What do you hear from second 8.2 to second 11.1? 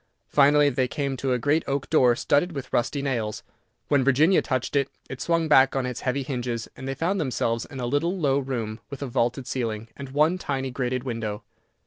room, with a vaulted ceiling, and one tiny grated